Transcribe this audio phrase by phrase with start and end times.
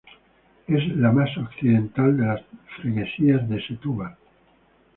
[0.65, 2.41] Es la más occidental de las
[2.79, 4.15] freguesías de Setúbal.